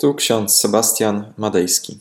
Tu 0.00 0.14
ksiądz 0.14 0.56
Sebastian 0.56 1.32
Madejski. 1.36 2.00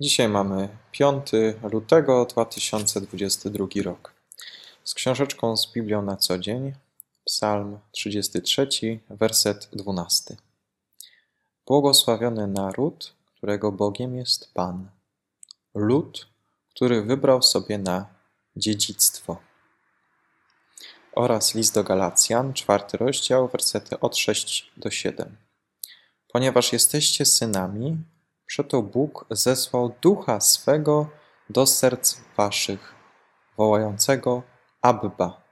Dzisiaj 0.00 0.28
mamy 0.28 0.68
5 0.92 1.26
lutego 1.72 2.24
2022 2.24 3.66
rok. 3.82 4.14
Z 4.84 4.94
książeczką 4.94 5.56
z 5.56 5.72
Biblią 5.72 6.02
na 6.02 6.16
co 6.16 6.38
dzień, 6.38 6.72
Psalm 7.24 7.78
33, 7.92 8.68
werset 9.10 9.68
12. 9.72 10.36
Błogosławiony 11.66 12.46
naród, 12.46 13.14
którego 13.36 13.72
Bogiem 13.72 14.16
jest 14.16 14.54
Pan. 14.54 14.90
Lud, 15.74 16.28
który 16.74 17.02
wybrał 17.02 17.42
sobie 17.42 17.78
na 17.78 18.06
dziedzictwo. 18.56 19.36
Oraz 21.12 21.54
list 21.54 21.74
do 21.74 21.84
Galacjan, 21.84 22.52
czwarty 22.52 22.96
rozdział, 22.96 23.48
wersety 23.48 24.00
od 24.00 24.16
6 24.16 24.72
do 24.76 24.90
7. 24.90 25.47
Ponieważ 26.32 26.72
jesteście 26.72 27.24
synami, 27.24 27.98
przeto 28.46 28.82
Bóg 28.82 29.26
zesłał 29.30 29.94
ducha 30.02 30.40
swego 30.40 31.10
do 31.50 31.66
serc 31.66 32.16
waszych, 32.36 32.94
wołającego 33.56 34.42
Abba, 34.82 35.42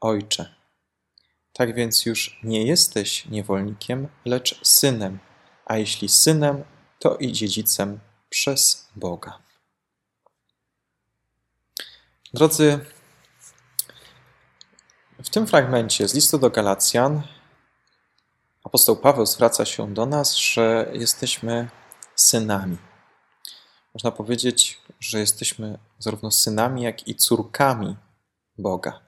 Ojcze. 0.00 0.54
Tak 1.52 1.74
więc 1.74 2.06
już 2.06 2.40
nie 2.42 2.66
jesteś 2.66 3.26
niewolnikiem, 3.26 4.08
lecz 4.24 4.66
synem, 4.66 5.18
a 5.66 5.76
jeśli 5.76 6.08
synem, 6.08 6.64
to 6.98 7.16
i 7.16 7.32
dziedzicem 7.32 8.00
przez 8.28 8.88
Boga. 8.96 9.38
Drodzy, 12.34 12.80
w 15.22 15.30
tym 15.30 15.46
fragmencie 15.46 16.08
z 16.08 16.14
listu 16.14 16.38
do 16.38 16.50
Galacjan 16.50 17.22
apostoł 18.68 18.96
Paweł 18.96 19.26
zwraca 19.26 19.64
się 19.64 19.94
do 19.94 20.06
nas, 20.06 20.36
że 20.36 20.90
jesteśmy 20.92 21.68
synami. 22.16 22.76
Można 23.94 24.10
powiedzieć, 24.10 24.80
że 25.00 25.18
jesteśmy 25.18 25.78
zarówno 25.98 26.30
synami, 26.30 26.82
jak 26.82 27.08
i 27.08 27.14
córkami 27.14 27.96
Boga. 28.58 29.00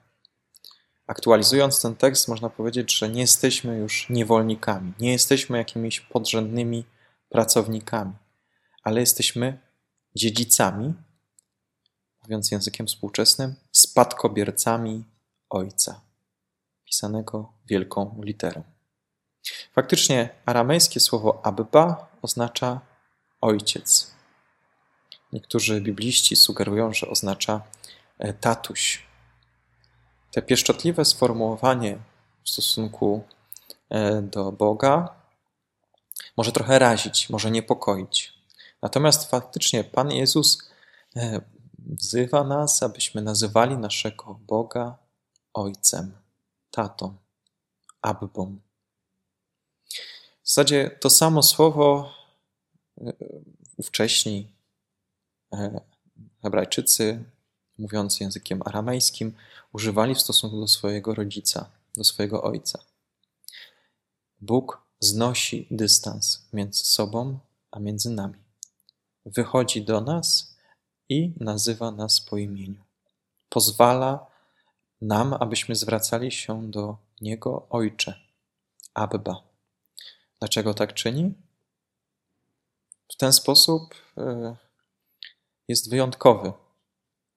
Aktualizując 1.07 1.83
ten 1.83 1.97
tekst, 1.97 2.29
można 2.29 2.51
powiedzieć, 2.51 2.99
że 2.99 3.09
nie 3.09 3.21
jesteśmy 3.21 3.79
już 3.79 4.11
niewolnikami, 4.11 4.93
nie 5.01 5.13
jesteśmy 5.13 5.59
jakimiś 5.59 6.01
podrzędnymi 6.01 6.85
pracownikami, 7.29 8.13
ale 8.83 9.01
jesteśmy 9.01 9.59
dziedzicami, 10.15 10.95
mówiąc 12.23 12.51
językiem 12.51 12.87
współczesnym, 12.87 13.55
spadkobiercami 13.73 15.05
Ojca, 15.51 16.01
pisanego 16.85 17.53
wielką 17.67 18.21
literą. 18.23 18.80
Faktycznie 19.73 20.29
aramejskie 20.47 21.01
słowo 21.01 21.41
Abba 21.47 22.09
oznacza 22.23 22.81
ojciec. 23.41 24.11
Niektórzy 25.33 25.81
bibliści 25.81 26.37
sugerują, 26.37 26.95
że 26.95 27.09
oznacza 27.09 27.63
e, 28.19 28.33
tatuś. 28.33 29.07
Te 30.31 30.43
pieszczotliwe 30.43 31.05
sformułowanie 31.05 31.99
w 32.45 32.51
stosunku 32.51 33.25
e, 33.91 34.23
do 34.23 34.53
Boga 34.53 35.15
może 36.37 36.53
trochę 36.53 36.79
razić, 36.79 37.31
może 37.31 37.51
niepokoić. 37.51 38.35
Natomiast 38.83 39.31
faktycznie 39.31 39.85
Pan 39.85 40.13
Jezus 40.13 40.71
e, 41.17 41.41
wzywa 41.79 42.45
nas, 42.45 42.83
abyśmy 42.83 43.23
nazywali 43.23 43.77
naszego 43.77 44.35
Boga 44.35 44.97
Ojcem, 45.55 46.17
tatą, 46.71 47.17
Abbą. 48.03 48.70
W 50.51 50.53
zasadzie 50.53 50.91
to 51.01 51.11
samo 51.11 51.43
słowo 51.43 52.13
e, 53.01 53.13
wcześniej 53.83 54.53
e, 55.53 55.81
Hebrajczycy, 56.43 57.25
mówiąc 57.79 58.21
językiem 58.21 58.63
aramejskim, 58.65 59.35
używali 59.73 60.15
w 60.15 60.21
stosunku 60.21 60.61
do 60.61 60.69
swojego 60.69 61.15
rodzica, 61.15 61.71
do 61.97 62.05
swojego 62.05 62.43
ojca. 62.43 62.79
Bóg 64.41 64.83
znosi 65.01 65.67
dystans 65.71 66.49
między 66.53 66.85
sobą 66.85 67.39
a 67.71 67.79
między 67.81 68.11
nami. 68.11 68.39
Wychodzi 69.27 69.83
do 69.83 70.01
nas 70.01 70.57
i 71.09 71.33
nazywa 71.41 71.91
nas 71.91 72.21
po 72.21 72.37
imieniu. 72.37 72.85
Pozwala 73.49 74.27
nam, 75.01 75.35
abyśmy 75.35 75.75
zwracali 75.75 76.33
się 76.33 76.71
do 76.71 76.97
Niego 77.21 77.67
Ojcze, 77.71 78.15
Abba. 78.95 79.50
Dlaczego 80.41 80.75
tak 80.75 80.95
czyni? 80.95 81.35
W 83.13 83.17
ten 83.17 83.33
sposób 83.33 83.95
e, 84.17 84.57
jest 85.69 85.91
wyjątkowy. 85.91 86.53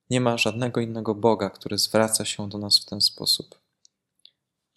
Nie 0.10 0.22
ma 0.22 0.38
żadnego 0.38 0.82
innego 0.82 1.16
Boga, 1.16 1.50
który 1.50 1.78
zwraca 1.78 2.26
się 2.26 2.50
do 2.50 2.58
nas 2.58 2.80
w 2.80 2.86
ten 2.86 3.02
sposób. 3.02 3.60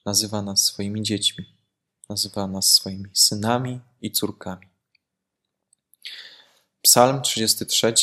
Nazywa 0.06 0.42
nas 0.42 0.64
swoimi 0.64 1.02
dziećmi, 1.02 1.44
nazywa 2.08 2.46
nas 2.46 2.74
swoimi 2.74 3.10
synami 3.12 3.80
i 4.00 4.12
córkami. 4.12 4.66
Psalm 6.82 7.22
33, 7.22 7.94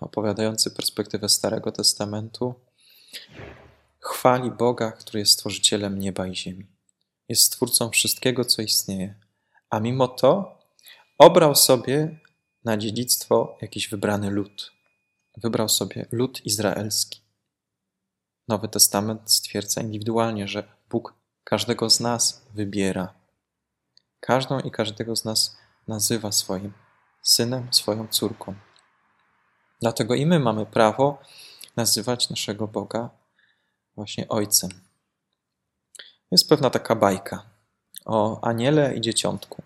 opowiadający 0.00 0.70
perspektywę 0.70 1.28
Starego 1.28 1.72
Testamentu, 1.72 2.54
chwali 3.98 4.50
Boga, 4.50 4.92
który 4.92 5.18
jest 5.18 5.32
stworzycielem 5.32 5.98
nieba 5.98 6.26
i 6.26 6.36
ziemi. 6.36 6.66
Jest 7.28 7.42
stwórcą 7.42 7.90
wszystkiego, 7.90 8.44
co 8.44 8.62
istnieje 8.62 9.29
a 9.70 9.80
mimo 9.80 10.08
to 10.08 10.58
obrał 11.18 11.54
sobie 11.54 12.18
na 12.64 12.76
dziedzictwo 12.76 13.58
jakiś 13.62 13.88
wybrany 13.88 14.30
lud. 14.30 14.72
Wybrał 15.36 15.68
sobie 15.68 16.06
lud 16.12 16.46
izraelski. 16.46 17.20
Nowy 18.48 18.68
Testament 18.68 19.32
stwierdza 19.32 19.80
indywidualnie, 19.80 20.48
że 20.48 20.72
Bóg 20.90 21.14
każdego 21.44 21.90
z 21.90 22.00
nas 22.00 22.46
wybiera. 22.54 23.14
Każdą 24.20 24.60
i 24.60 24.70
każdego 24.70 25.16
z 25.16 25.24
nas 25.24 25.56
nazywa 25.88 26.32
swoim 26.32 26.72
synem, 27.22 27.68
swoją 27.70 28.08
córką. 28.08 28.54
Dlatego 29.80 30.14
i 30.14 30.26
my 30.26 30.38
mamy 30.38 30.66
prawo 30.66 31.18
nazywać 31.76 32.30
naszego 32.30 32.68
Boga 32.68 33.10
właśnie 33.96 34.28
Ojcem. 34.28 34.70
Jest 36.30 36.48
pewna 36.48 36.70
taka 36.70 36.94
bajka 36.94 37.42
o 38.04 38.44
aniele 38.44 38.94
i 38.94 39.00
dzieciątku. 39.00 39.59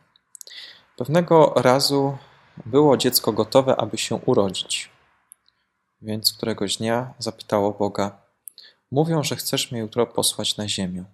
Pewnego 0.97 1.53
razu 1.57 2.19
było 2.67 2.97
dziecko 2.97 3.33
gotowe, 3.33 3.77
aby 3.77 3.99
się 3.99 4.15
urodzić. 4.15 4.91
Więc 6.03 6.33
któregoś 6.33 6.77
dnia 6.77 7.15
zapytało 7.19 7.73
Boga: 7.73 8.19
Mówią, 8.91 9.23
że 9.23 9.37
chcesz 9.37 9.73
mnie 9.73 9.81
jutro 9.81 10.07
posłać 10.07 10.57
na 10.57 10.69
ziemię. 10.69 11.05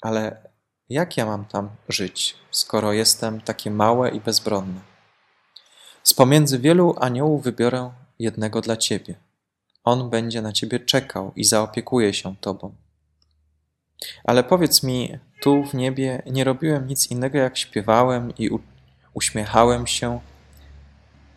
Ale 0.00 0.50
jak 0.88 1.16
ja 1.16 1.26
mam 1.26 1.44
tam 1.44 1.70
żyć, 1.88 2.36
skoro 2.50 2.92
jestem 2.92 3.40
takie 3.40 3.70
małe 3.70 4.10
i 4.10 4.20
bezbronne? 4.20 4.80
Z 6.02 6.14
pomiędzy 6.14 6.58
wielu 6.58 6.94
aniołów 7.00 7.42
wybiorę 7.42 7.90
jednego 8.18 8.60
dla 8.60 8.76
ciebie. 8.76 9.14
On 9.84 10.10
będzie 10.10 10.42
na 10.42 10.52
ciebie 10.52 10.80
czekał 10.80 11.32
i 11.36 11.44
zaopiekuje 11.44 12.14
się 12.14 12.36
tobą. 12.36 12.74
Ale 14.24 14.44
powiedz 14.44 14.82
mi, 14.82 15.18
tu 15.42 15.64
w 15.64 15.74
niebie 15.74 16.22
nie 16.26 16.44
robiłem 16.44 16.86
nic 16.86 17.10
innego, 17.10 17.38
jak 17.38 17.56
śpiewałem 17.58 18.32
i 18.38 18.50
uśmiechałem 19.14 19.86
się. 19.86 20.20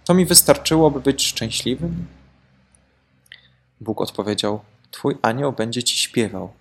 To 0.06 0.14
mi 0.14 0.26
wystarczyło, 0.26 0.92
by 0.92 1.00
być 1.00 1.24
szczęśliwym? 1.24 2.08
Bóg 3.82 4.02
odpowiedział: 4.02 4.60
Twój 4.92 5.18
anioł 5.22 5.54
będzie 5.54 5.84
ci 5.84 5.98
śpiewał 5.98 6.54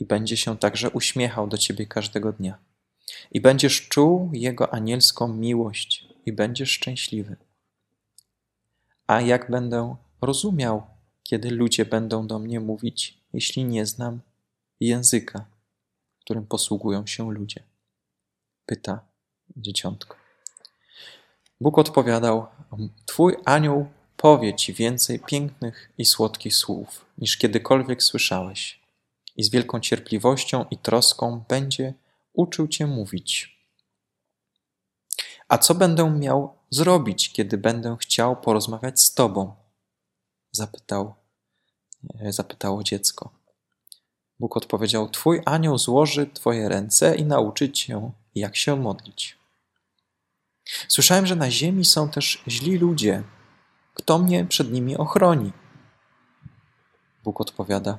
i 0.00 0.04
będzie 0.04 0.36
się 0.36 0.58
także 0.58 0.90
uśmiechał 0.90 1.46
do 1.46 1.58
ciebie 1.58 1.86
każdego 1.86 2.32
dnia. 2.32 2.58
I 3.32 3.40
będziesz 3.40 3.88
czuł 3.88 4.30
jego 4.32 4.74
anielską 4.74 5.28
miłość 5.28 6.08
i 6.26 6.32
będziesz 6.32 6.70
szczęśliwy. 6.70 7.36
A 9.06 9.20
jak 9.20 9.50
będę 9.50 9.96
rozumiał, 10.22 10.86
kiedy 11.22 11.50
ludzie 11.50 11.84
będą 11.84 12.26
do 12.26 12.38
mnie 12.38 12.60
mówić, 12.60 13.18
jeśli 13.32 13.64
nie 13.64 13.86
znam 13.86 14.20
języka, 14.80 15.44
którym 16.20 16.46
posługują 16.46 17.06
się 17.06 17.32
ludzie? 17.32 17.62
Pyta 18.66 19.00
dzieciątko. 19.56 20.17
Bóg 21.60 21.78
odpowiadał: 21.78 22.46
Twój 23.06 23.36
anioł 23.44 23.86
powie 24.16 24.54
ci 24.54 24.74
więcej 24.74 25.20
pięknych 25.20 25.92
i 25.98 26.04
słodkich 26.04 26.56
słów, 26.56 27.04
niż 27.18 27.36
kiedykolwiek 27.36 28.02
słyszałeś, 28.02 28.80
i 29.36 29.44
z 29.44 29.50
wielką 29.50 29.80
cierpliwością 29.80 30.64
i 30.70 30.78
troską 30.78 31.44
będzie 31.48 31.94
uczył 32.32 32.68
cię 32.68 32.86
mówić. 32.86 33.58
A 35.48 35.58
co 35.58 35.74
będę 35.74 36.10
miał 36.10 36.54
zrobić, 36.70 37.32
kiedy 37.32 37.58
będę 37.58 37.96
chciał 38.00 38.36
porozmawiać 38.36 39.00
z 39.00 39.14
tobą? 39.14 39.54
Zapytał, 40.52 41.14
e, 42.20 42.32
zapytało 42.32 42.82
dziecko. 42.82 43.30
Bóg 44.40 44.56
odpowiedział: 44.56 45.08
Twój 45.08 45.42
anioł 45.44 45.78
złoży 45.78 46.26
twoje 46.26 46.68
ręce 46.68 47.16
i 47.16 47.24
nauczy 47.24 47.72
cię, 47.72 48.10
jak 48.34 48.56
się 48.56 48.76
modlić. 48.76 49.37
Słyszałem, 50.88 51.26
że 51.26 51.36
na 51.36 51.50
ziemi 51.50 51.84
są 51.84 52.10
też 52.10 52.42
źli 52.48 52.78
ludzie. 52.78 53.22
Kto 53.94 54.18
mnie 54.18 54.44
przed 54.44 54.72
nimi 54.72 54.96
ochroni? 54.96 55.52
Bóg 57.24 57.40
odpowiada: 57.40 57.98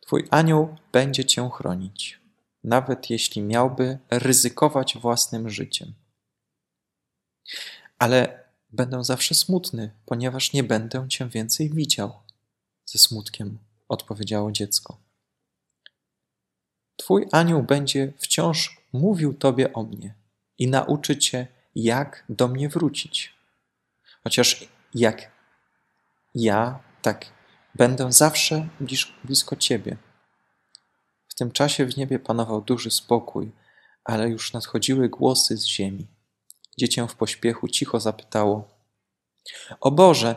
Twój 0.00 0.28
anioł 0.30 0.76
będzie 0.92 1.24
cię 1.24 1.50
chronić, 1.52 2.20
nawet 2.64 3.10
jeśli 3.10 3.42
miałby 3.42 3.98
ryzykować 4.10 4.98
własnym 4.98 5.50
życiem. 5.50 5.94
Ale 7.98 8.44
będę 8.70 9.04
zawsze 9.04 9.34
smutny, 9.34 9.90
ponieważ 10.06 10.52
nie 10.52 10.64
będę 10.64 11.08
cię 11.08 11.28
więcej 11.28 11.70
widział. 11.70 12.12
Ze 12.84 12.98
smutkiem 12.98 13.58
odpowiedziało 13.88 14.52
dziecko. 14.52 15.00
Twój 16.96 17.26
anioł 17.32 17.62
będzie 17.62 18.12
wciąż 18.18 18.80
mówił 18.92 19.34
tobie 19.34 19.72
o 19.72 19.82
mnie 19.82 20.14
i 20.58 20.68
nauczy 20.68 21.16
cię, 21.16 21.57
jak 21.84 22.24
do 22.28 22.48
mnie 22.48 22.68
wrócić. 22.68 23.34
Chociaż 24.24 24.64
jak 24.94 25.30
ja, 26.34 26.78
tak 27.02 27.26
będę 27.74 28.12
zawsze 28.12 28.68
blisko 29.24 29.56
ciebie. 29.56 29.96
W 31.28 31.34
tym 31.34 31.50
czasie 31.50 31.86
w 31.86 31.96
niebie 31.96 32.18
panował 32.18 32.60
duży 32.60 32.90
spokój, 32.90 33.52
ale 34.04 34.28
już 34.28 34.52
nadchodziły 34.52 35.08
głosy 35.08 35.56
z 35.56 35.66
ziemi. 35.66 36.06
Dziecię 36.78 37.08
w 37.08 37.14
pośpiechu 37.14 37.68
cicho 37.68 38.00
zapytało: 38.00 38.68
O 39.80 39.90
Boże, 39.90 40.36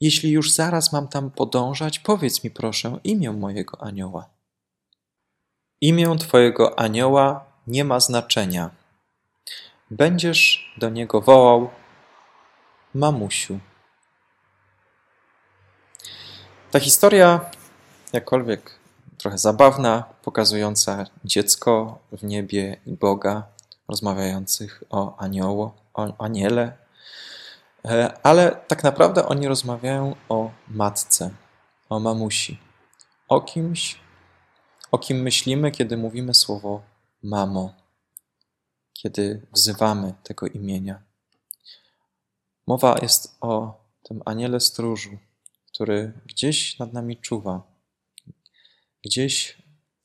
jeśli 0.00 0.30
już 0.30 0.52
zaraz 0.52 0.92
mam 0.92 1.08
tam 1.08 1.30
podążać, 1.30 1.98
powiedz 1.98 2.44
mi 2.44 2.50
proszę 2.50 2.98
imię 3.04 3.32
mojego 3.32 3.82
anioła. 3.82 4.30
Imię 5.80 6.16
Twojego 6.18 6.78
anioła 6.78 7.44
nie 7.66 7.84
ma 7.84 8.00
znaczenia. 8.00 8.83
Będziesz 9.94 10.74
do 10.76 10.90
niego 10.90 11.20
wołał 11.20 11.70
mamusiu. 12.94 13.58
Ta 16.70 16.80
historia, 16.80 17.40
jakkolwiek 18.12 18.78
trochę 19.18 19.38
zabawna, 19.38 20.04
pokazująca 20.22 21.04
dziecko 21.24 21.98
w 22.12 22.24
niebie 22.24 22.76
i 22.86 22.92
Boga, 22.92 23.42
rozmawiających 23.88 24.82
o 24.90 25.16
anioło, 25.18 25.74
o 25.94 26.24
aniele, 26.24 26.76
e, 27.84 28.18
ale 28.22 28.50
tak 28.68 28.84
naprawdę 28.84 29.26
oni 29.26 29.48
rozmawiają 29.48 30.16
o 30.28 30.50
matce, 30.68 31.30
o 31.88 32.00
mamusi, 32.00 32.60
o 33.28 33.40
kimś, 33.40 34.00
o 34.90 34.98
kim 34.98 35.22
myślimy, 35.22 35.70
kiedy 35.70 35.96
mówimy 35.96 36.34
słowo 36.34 36.82
mamo, 37.22 37.83
kiedy 38.94 39.46
wzywamy 39.52 40.14
tego 40.22 40.46
imienia. 40.46 41.02
Mowa 42.66 42.98
jest 43.02 43.36
o 43.40 43.80
tym 44.02 44.22
aniele 44.24 44.60
stróżu, 44.60 45.18
który 45.66 46.12
gdzieś 46.26 46.78
nad 46.78 46.92
nami 46.92 47.16
czuwa, 47.16 47.62
gdzieś 49.04 49.62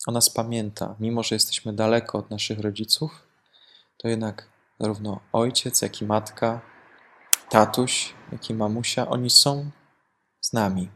o 0.08 0.12
nas 0.12 0.30
pamięta, 0.30 0.96
mimo 1.00 1.24
że 1.24 1.36
jesteśmy 1.36 1.74
daleko 1.74 2.18
od 2.18 2.30
naszych 2.30 2.60
rodziców, 2.60 3.28
to 3.98 4.08
jednak 4.08 4.50
zarówno 4.80 5.20
ojciec, 5.34 5.82
jak 5.82 6.02
i 6.02 6.06
matka, 6.06 6.62
tatuś, 7.50 8.14
jak 8.32 8.50
i 8.50 8.54
mamusia, 8.54 9.10
oni 9.10 9.30
są 9.30 9.72
z 10.42 10.54
nami. 10.54 10.90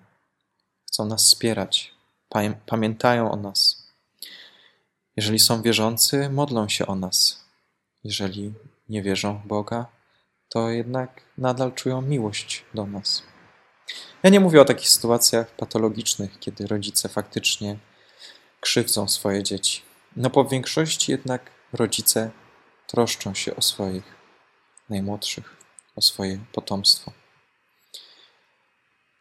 Chcą 0.88 1.06
nas 1.06 1.26
wspierać, 1.26 1.94
pamiętają 2.66 3.32
o 3.32 3.36
nas. 3.36 3.88
Jeżeli 5.16 5.40
są 5.40 5.62
wierzący, 5.62 6.30
modlą 6.30 6.70
się 6.70 6.88
o 6.88 6.96
nas. 6.96 7.43
Jeżeli 8.04 8.54
nie 8.90 9.02
wierzą 9.02 9.38
w 9.38 9.48
Boga, 9.48 9.86
to 10.50 10.70
jednak 10.70 11.22
nadal 11.38 11.74
czują 11.74 12.02
miłość 12.02 12.66
do 12.74 12.86
nas. 12.86 13.24
Ja 14.24 14.30
nie 14.30 14.40
mówię 14.40 14.62
o 14.62 14.66
takich 14.66 14.90
sytuacjach 14.90 15.56
patologicznych, 15.56 16.40
kiedy 16.40 16.68
rodzice 16.68 17.10
faktycznie 17.10 17.78
krzywdzą 18.60 19.08
swoje 19.08 19.44
dzieci. 19.44 19.82
No 20.16 20.30
po 20.30 20.46
większości 20.46 21.12
jednak 21.12 21.52
rodzice 21.74 22.32
troszczą 22.88 23.34
się 23.34 23.56
o 23.56 23.62
swoich 23.62 24.04
najmłodszych, 24.90 25.58
o 25.96 26.02
swoje 26.02 26.40
potomstwo. 26.52 27.12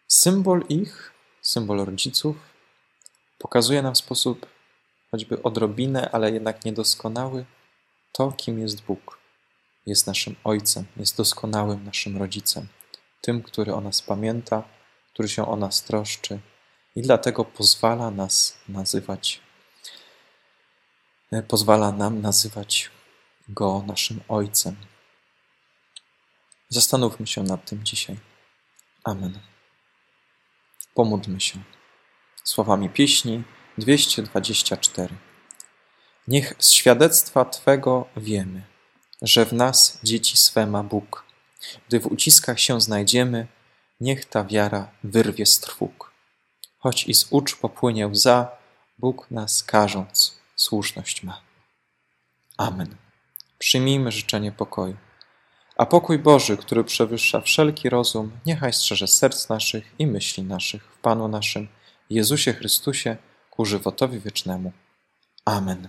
Symbol 0.08 0.64
ich, 0.68 1.12
symbol 1.42 1.84
rodziców, 1.84 2.36
pokazuje 3.38 3.82
nam 3.82 3.94
w 3.94 3.98
sposób 3.98 4.46
choćby 5.10 5.42
odrobinę, 5.42 6.10
ale 6.10 6.30
jednak 6.32 6.64
niedoskonały, 6.64 7.44
to, 8.12 8.32
kim 8.32 8.58
jest 8.58 8.84
Bóg. 8.84 9.18
Jest 9.86 10.06
naszym 10.06 10.36
Ojcem, 10.44 10.84
jest 10.96 11.16
doskonałym 11.16 11.84
naszym 11.84 12.16
rodzicem, 12.16 12.68
tym, 13.20 13.42
który 13.42 13.74
o 13.74 13.80
nas 13.80 14.02
pamięta, 14.02 14.64
który 15.12 15.28
się 15.28 15.46
o 15.46 15.56
nas 15.56 15.82
troszczy 15.82 16.40
i 16.96 17.02
dlatego 17.02 17.44
pozwala 17.44 18.10
nas 18.10 18.58
nazywać, 18.68 19.40
e, 21.32 21.42
pozwala 21.42 21.92
nam 21.92 22.20
nazywać 22.20 22.90
Go 23.48 23.84
naszym 23.86 24.20
Ojcem. 24.28 24.76
Zastanówmy 26.68 27.26
się 27.26 27.42
nad 27.42 27.64
tym 27.64 27.84
dzisiaj. 27.84 28.16
Amen. 29.04 29.40
Pomódlmy 30.94 31.40
się. 31.40 31.58
Słowami 32.44 32.90
pieśni 32.90 33.42
224. 33.78 35.31
Niech 36.28 36.54
z 36.58 36.70
świadectwa 36.70 37.44
Twego 37.44 38.06
wiemy, 38.16 38.62
że 39.22 39.44
w 39.46 39.52
nas 39.52 39.98
dzieci 40.02 40.36
swe 40.36 40.66
ma 40.66 40.82
Bóg. 40.82 41.24
Gdy 41.88 42.00
w 42.00 42.06
uciskach 42.06 42.60
się 42.60 42.80
znajdziemy, 42.80 43.46
niech 44.00 44.24
ta 44.24 44.44
wiara 44.44 44.90
wyrwie 45.04 45.46
z 45.46 45.60
trwóg. 45.60 46.12
Choć 46.78 47.08
i 47.08 47.14
z 47.14 47.26
ucz 47.30 47.56
popłynie 47.56 48.08
łza, 48.08 48.48
Bóg 48.98 49.30
nas 49.30 49.62
karząc 49.62 50.38
słuszność 50.56 51.22
ma. 51.22 51.40
Amen. 52.56 52.96
Przyjmijmy 53.58 54.12
życzenie 54.12 54.52
pokoju. 54.52 54.96
A 55.76 55.86
pokój 55.86 56.18
Boży, 56.18 56.56
który 56.56 56.84
przewyższa 56.84 57.40
wszelki 57.40 57.88
rozum, 57.88 58.32
niechaj 58.46 58.72
strzeże 58.72 59.06
serc 59.06 59.48
naszych 59.48 59.94
i 59.98 60.06
myśli 60.06 60.42
naszych 60.42 60.84
w 60.84 60.98
Panu 60.98 61.28
naszym, 61.28 61.68
Jezusie 62.10 62.52
Chrystusie, 62.52 63.16
ku 63.50 63.64
żywotowi 63.64 64.20
wiecznemu. 64.20 64.72
Amen. 65.44 65.88